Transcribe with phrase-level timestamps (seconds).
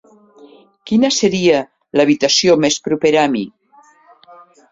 [0.91, 1.59] Quina seria
[2.01, 3.43] l'habitació més propera a mi?